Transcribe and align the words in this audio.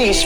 police 0.00 0.24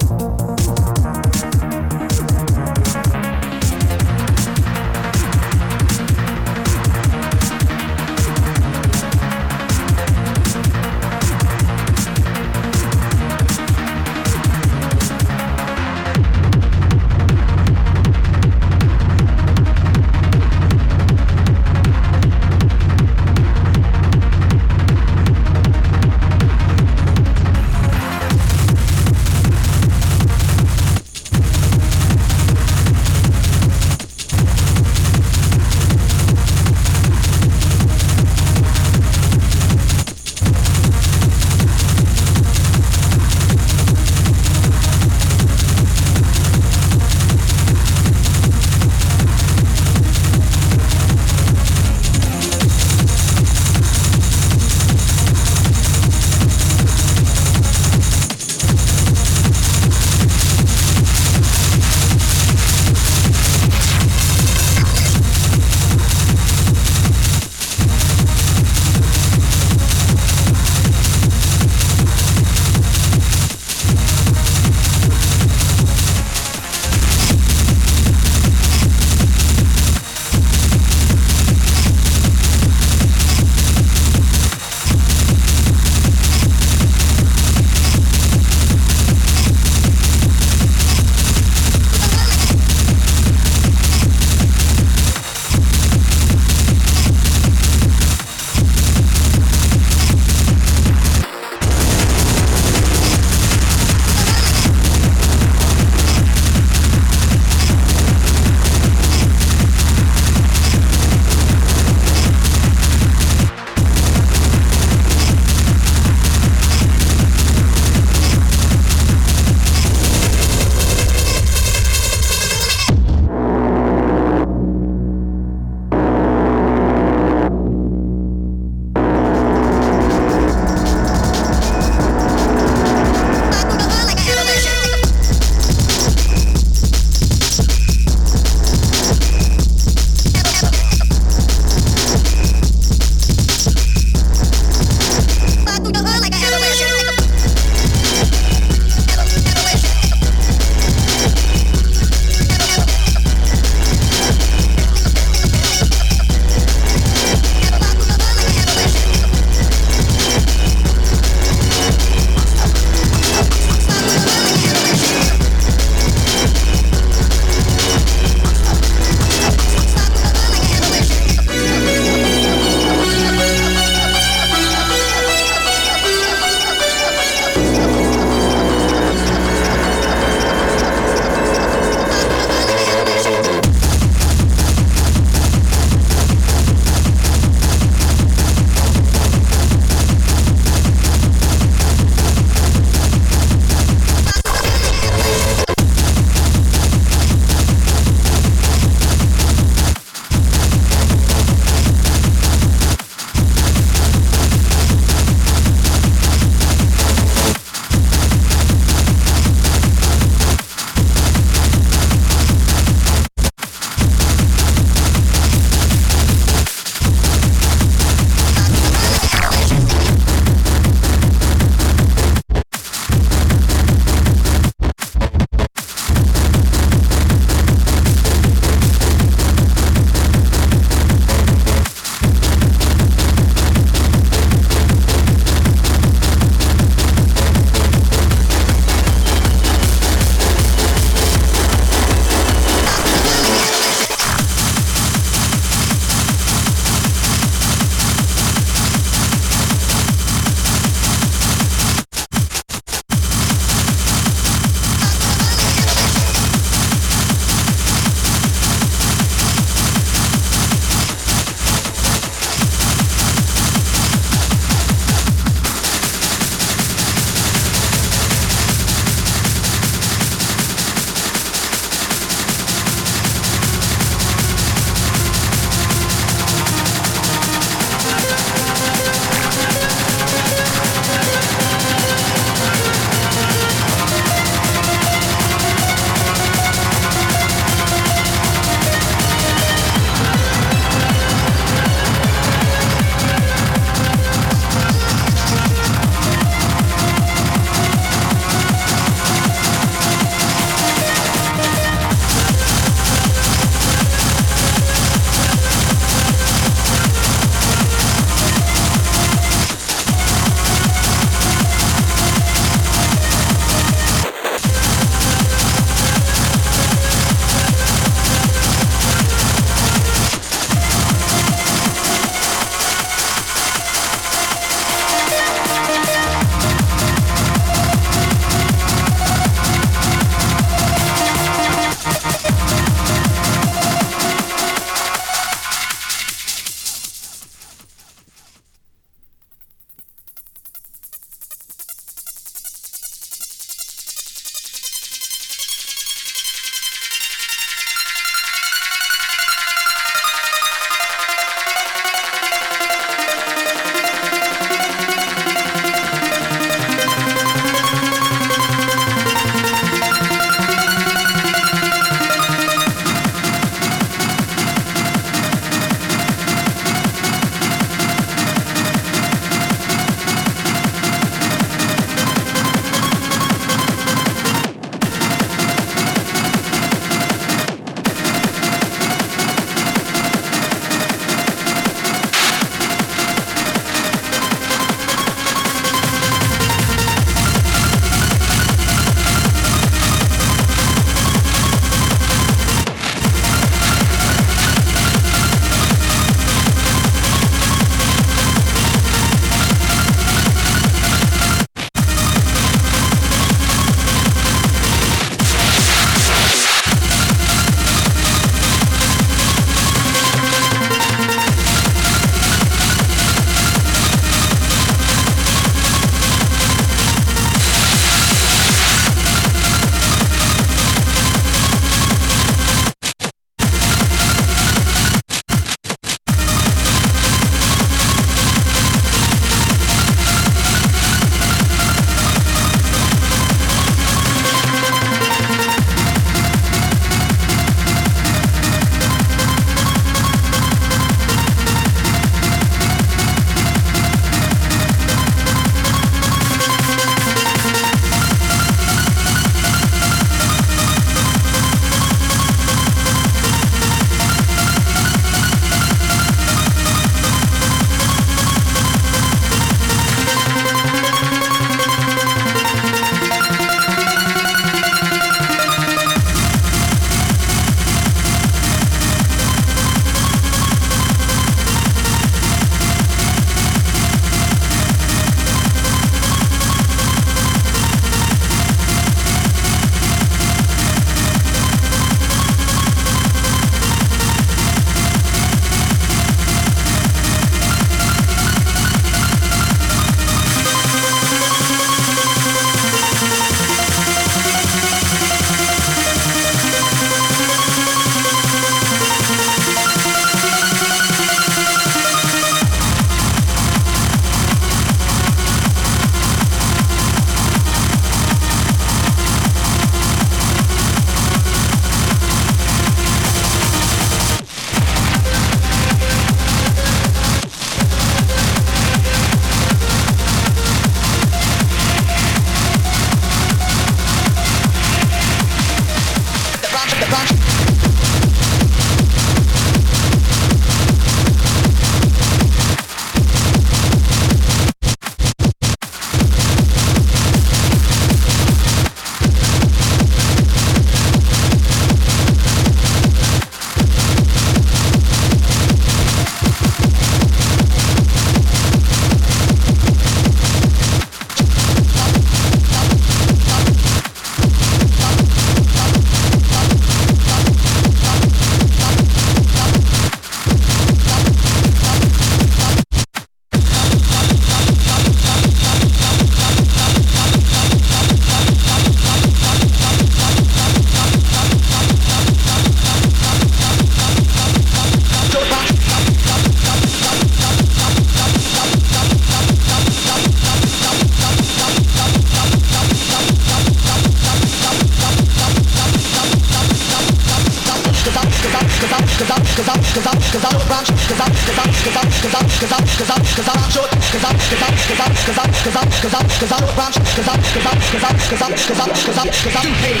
Cause 599.23 599.55
I'm 599.55 599.73
hating. 599.73 600.00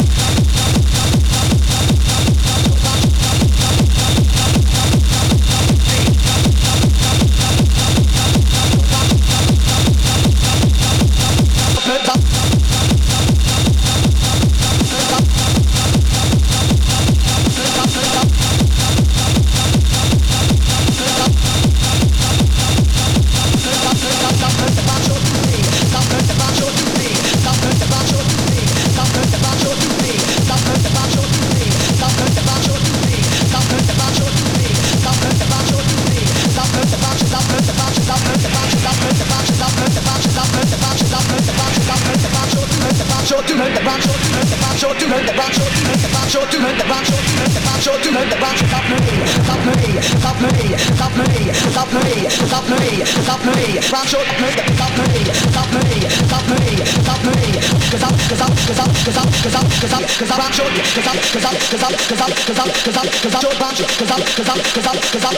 cause 64.11 64.49
I'm, 64.49 64.57
cause 64.57 64.87
I'm, 64.87 64.99
cause 64.99 65.23
I'm, 65.23 65.31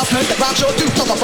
I've 0.00 0.08
heard 0.08 0.24
that 0.32 0.40
rock 0.40 0.56
sure 0.56 0.72
do 0.80 0.88
come 0.96 1.12
up 1.12 1.20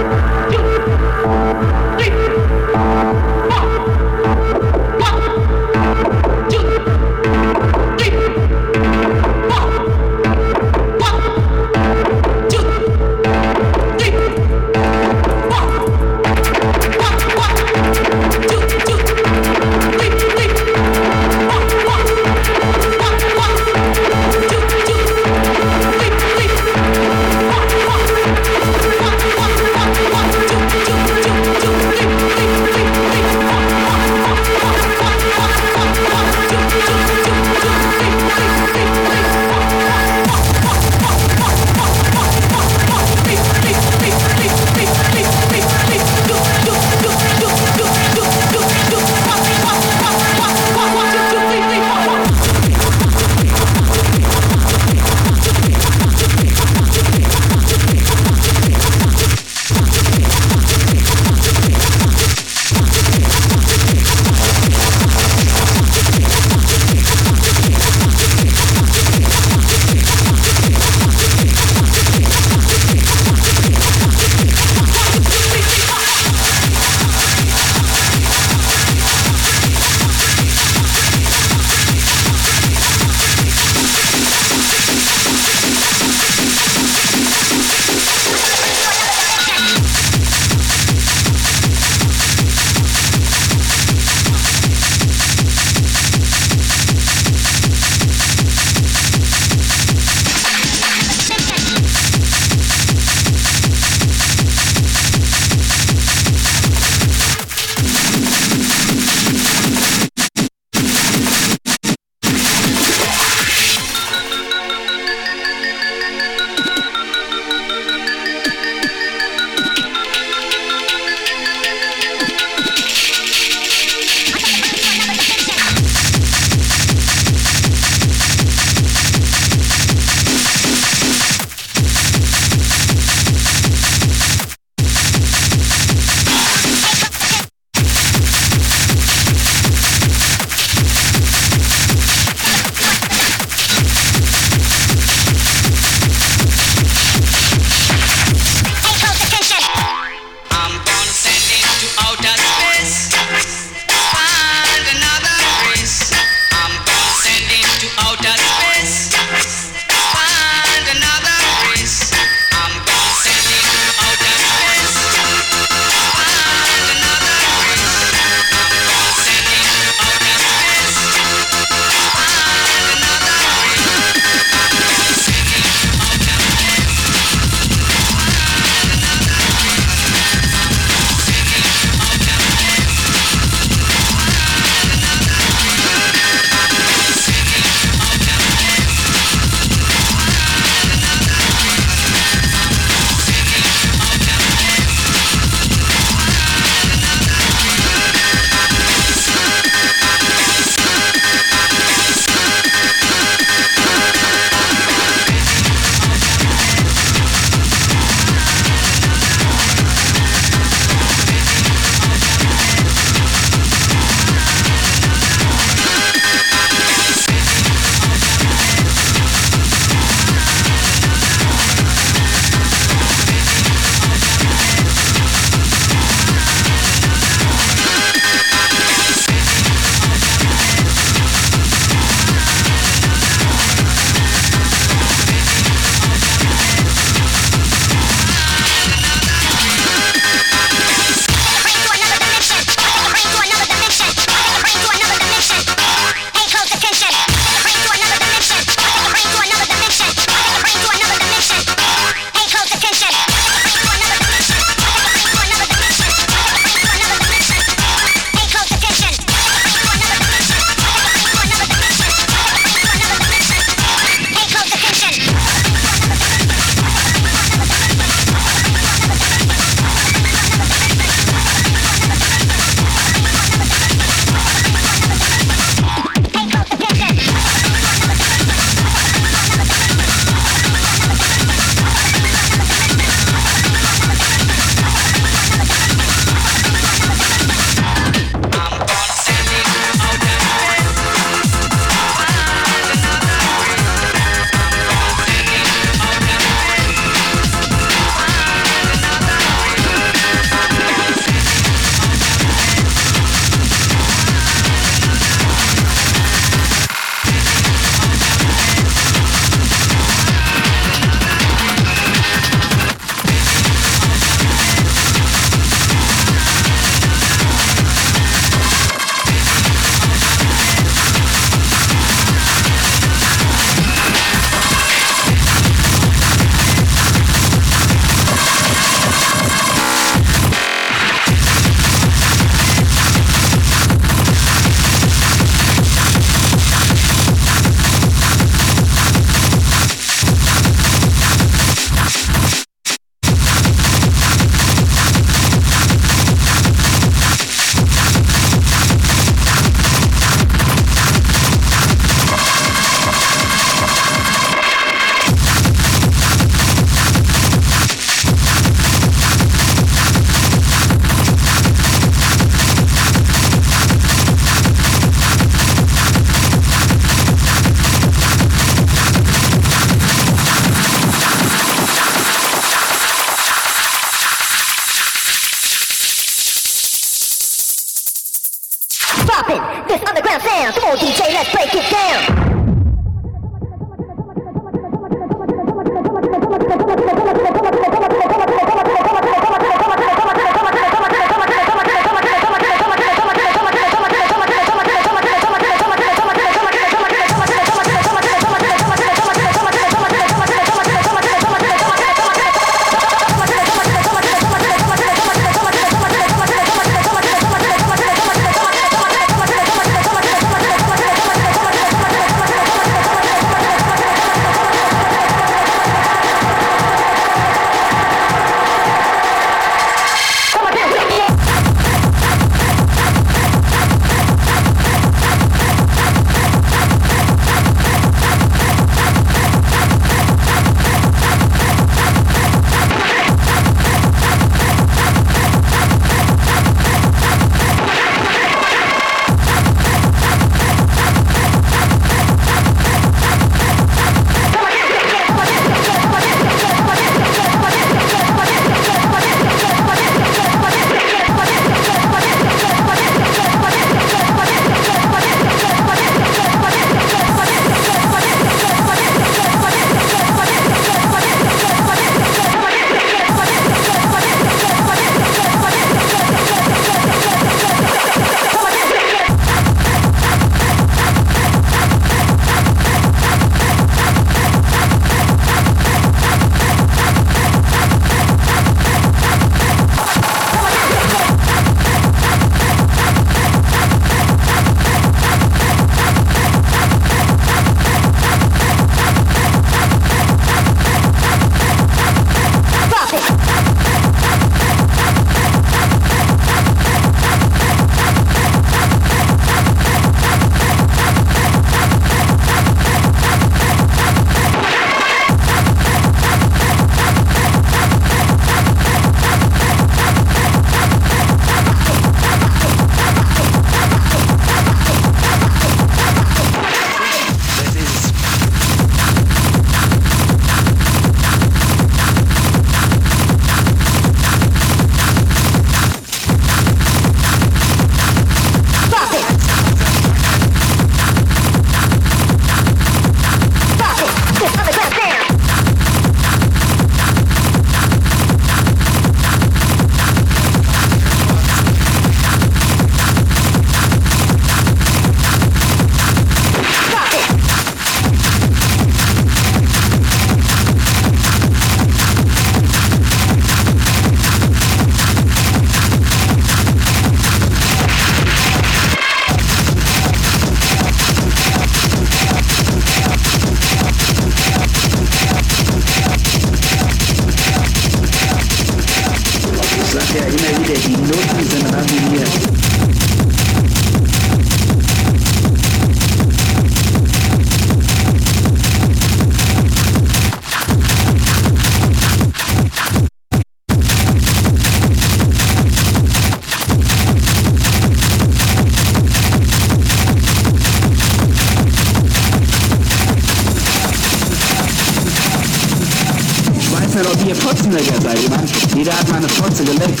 ihr 597.32 597.36
Fotzenlecker 597.36 598.00
seid. 598.02 598.18
Ich 598.18 598.74
jeder 598.74 598.92
hat 598.92 599.08
mal 599.08 599.16
eine 599.16 599.28
Fotze 599.28 599.64
geleckt. 599.64 600.00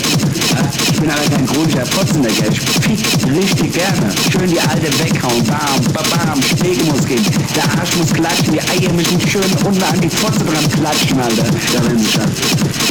Ja? 0.52 0.68
Ich 0.92 1.00
bin 1.00 1.10
aber 1.10 1.24
kein 1.30 1.46
chronischer 1.46 1.86
Fotzenlecker. 1.86 2.48
Ich 2.50 2.60
fick 2.60 3.00
richtig 3.32 3.72
gerne. 3.72 4.12
Schön 4.30 4.50
die 4.50 4.60
Alte 4.60 4.88
weghauen. 4.98 5.42
Bam, 5.44 5.80
bam, 5.92 6.04
babam, 6.10 6.40
Schläge 6.42 6.84
muss 6.84 7.04
gehen. 7.06 7.24
Der 7.56 7.64
Arsch 7.80 7.96
muss 7.96 8.12
klatschen. 8.12 8.52
Die 8.52 8.60
Eier 8.60 8.92
müssen 8.92 9.20
schön 9.26 9.44
unten 9.64 9.82
an 9.82 10.00
die 10.00 10.10
Fotze 10.10 10.44
dran 10.44 10.68
klatschen, 10.76 11.20
Alter. 11.20 11.44
Da 11.72 11.84
werden 11.84 11.98
sie 11.98 12.12
schaffen. 12.12 12.34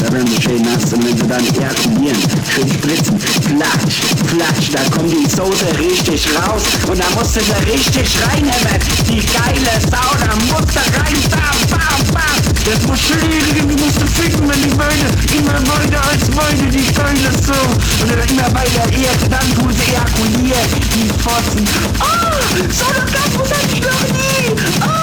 Da 0.02 0.12
werden 0.12 0.28
sie 0.28 0.42
schön 0.42 0.62
nass. 0.62 0.92
Und 0.94 1.06
wenn 1.06 1.18
sie 1.18 1.28
dann 1.28 1.46
ejakulieren, 1.46 2.18
schön 2.50 2.70
spritzen. 2.70 3.20
Flatsch, 3.20 4.02
flatsch. 4.26 4.72
Da 4.74 4.82
kommt 4.90 5.12
die 5.12 5.30
Soße 5.30 5.68
richtig 5.78 6.26
raus. 6.36 6.64
Und 6.90 6.98
da 6.98 7.06
musst 7.16 7.36
du 7.36 7.42
sie 7.42 7.72
richtig 7.72 8.10
reinhämmern. 8.26 8.82
Die 9.08 9.22
geile 9.22 9.74
Sau, 9.86 10.10
da 10.18 10.34
muss 10.50 10.74
da 10.74 10.82
rein. 10.98 11.18
Bam, 11.30 11.58
bam, 11.70 12.14
bam. 12.14 12.52
Das 12.66 12.88
muss 12.88 13.00
schön, 13.00 13.68
du 13.68 13.84
musst 13.84 14.02
du 14.02 14.08
ficken 14.08 14.31
immer 14.38 14.53
die 14.53 14.74
Beine, 14.76 15.08
immer 15.36 15.53
weiter 15.53 16.02
als 16.10 16.30
meine, 16.36 16.70
die 16.72 16.84
Steine 16.84 17.32
so. 17.41 17.53
Und 18.02 18.10
dann 18.10 18.28
immer 18.30 18.53
weiter, 18.53 18.84
ah, 18.84 19.40
wo 19.58 19.70
sie 19.72 19.91
ejakuliert, 19.91 20.72
die 20.94 21.10
Fotzen. 21.22 21.68
Oh, 21.99 22.06
so 22.70 22.86
eine 22.86 23.06
Knandhose 23.06 23.56
hatte 23.56 23.74
ich 23.74 23.82
noch 23.82 24.08
nie. 24.14 24.62
Oh. 24.82 25.01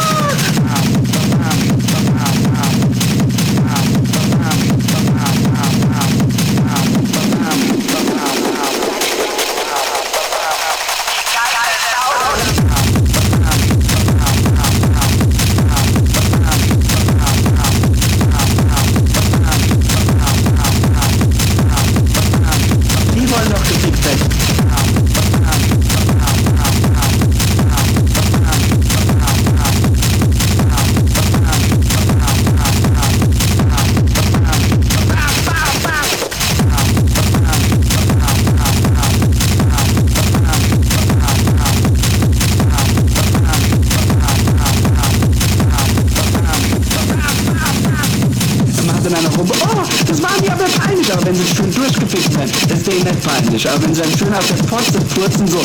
Durchgefickt 51.99 52.37
werden, 52.37 52.51
ist 52.73 52.87
denen 52.87 53.05
nicht 53.05 53.23
peinlich. 53.23 53.69
Aber 53.69 53.83
wenn 53.83 53.95
sie 53.95 54.03
dann 54.03 54.19
schön 54.19 54.35
auf 54.35 54.47
der 54.47 54.57
Pfotze 54.57 55.01
furzen, 55.15 55.47
so. 55.47 55.59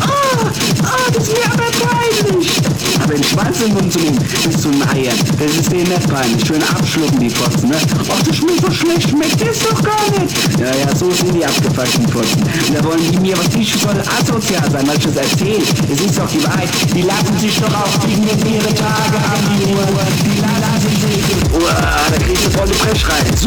Oh, 0.00 0.46
oh, 0.82 1.12
das 1.12 1.26
mir 1.28 1.44
aber 1.46 1.70
peinlich. 1.86 2.50
Aber 3.02 3.14
den 3.14 3.24
Schwanz 3.24 3.60
im 3.60 3.74
Mund 3.74 3.92
zu 3.92 3.98
nehmen, 3.98 4.18
bis 4.18 4.62
zum 4.62 4.72
Eiern, 4.94 5.16
das 5.38 5.52
ist 5.56 5.72
denen 5.72 5.88
nicht 5.88 6.08
peinlich. 6.08 6.46
Schön 6.46 6.62
abschlucken, 6.62 7.18
die 7.18 7.30
Fotzen, 7.30 7.68
ne? 7.68 7.76
Ach, 8.10 8.22
das 8.22 8.36
schmeckt 8.36 8.60
so 8.64 8.70
schlecht, 8.70 9.08
schmeckt 9.08 9.40
das 9.40 9.58
doch 9.60 9.82
gar 9.82 10.20
nicht. 10.20 10.34
Ja, 10.58 10.66
ja, 10.66 10.96
so 10.96 11.10
sind 11.10 11.34
die 11.34 11.44
abgefuckten 11.44 12.08
Fotzen. 12.08 12.42
Und 12.42 12.74
da 12.74 12.84
wollen 12.84 13.00
die 13.10 13.18
mir, 13.20 13.36
was 13.36 13.54
ich 13.54 13.72
soll 13.72 14.00
asozial 14.00 14.70
sein, 14.70 14.86
weil 14.86 14.96
ich 14.96 15.04
das 15.06 15.16
erzähle. 15.16 15.64
Es 15.92 16.00
ist 16.00 16.18
doch 16.18 16.30
die 16.30 16.44
Wahrheit. 16.44 16.68
Die 16.94 17.02
lassen 17.02 17.38
sich 17.38 17.58
doch 17.58 17.74
auch 17.74 18.06
gegen 18.06 18.22
ihre 18.22 18.74
Tage 18.74 19.18
haben, 19.18 19.46
die 19.58 19.72
Uhr. 19.72 19.86
Die 20.24 20.40
lassen 20.40 20.94
sich. 21.00 21.24
Uah, 21.52 22.10
da 22.10 22.16
kriegst 22.24 22.46
du 22.46 22.50
voll 22.50 22.68
die 22.68 22.74
Frechreiz. 22.74 23.46